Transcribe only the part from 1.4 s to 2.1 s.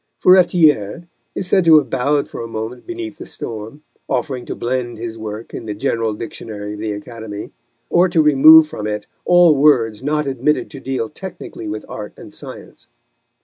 said to have